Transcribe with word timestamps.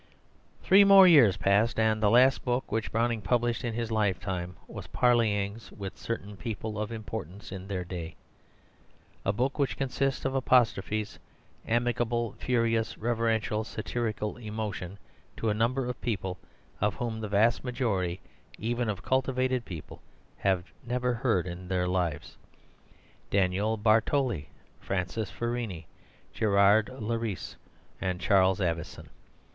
Three 0.63 0.83
more 0.83 1.07
years 1.07 1.37
passed, 1.37 1.79
and 1.79 2.01
the 2.01 2.09
last 2.09 2.43
book 2.43 2.71
which 2.71 2.91
Browning 2.91 3.21
published 3.21 3.63
in 3.63 3.75
his 3.75 3.91
lifetime 3.91 4.55
was 4.67 4.87
Parleyings 4.87 5.71
with 5.71 5.95
Certain 5.95 6.35
People 6.35 6.79
of 6.79 6.91
Importance 6.91 7.51
in 7.51 7.67
their 7.67 7.83
Day, 7.83 8.15
a 9.23 9.31
book 9.31 9.59
which 9.59 9.77
consists 9.77 10.25
of 10.25 10.33
apostrophes, 10.33 11.19
amicable, 11.67 12.33
furious, 12.39 12.97
reverential, 12.97 13.63
satirical, 13.63 14.37
emotional 14.37 14.97
to 15.37 15.49
a 15.49 15.53
number 15.53 15.85
of 15.85 16.01
people 16.01 16.39
of 16.79 16.95
whom 16.95 17.19
the 17.21 17.29
vast 17.29 17.63
majority 17.63 18.21
even 18.57 18.89
of 18.89 19.03
cultivated 19.03 19.65
people 19.65 20.01
have 20.37 20.73
never 20.83 21.13
heard 21.13 21.45
in 21.45 21.67
their 21.67 21.87
lives 21.87 22.37
Daniel 23.29 23.77
Bartoli, 23.77 24.47
Francis 24.79 25.29
Furini, 25.29 25.85
Gerard 26.33 26.87
de 26.87 26.97
Lairesse, 26.99 27.55
and 28.01 28.19
Charles 28.19 28.59
Avison. 28.59 29.11